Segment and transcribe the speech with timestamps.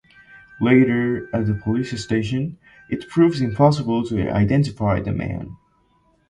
[0.59, 2.57] Later, at the police station,
[2.89, 5.57] it proves impossible to identify the man.